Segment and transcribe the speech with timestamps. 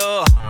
[0.00, 0.47] Oh.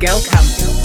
[0.00, 0.83] Refunk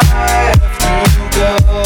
[0.00, 1.74] by Miguel Campbell.
[1.74, 1.83] you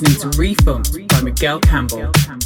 [0.00, 2.37] listening to Refund by Miguel Campbell.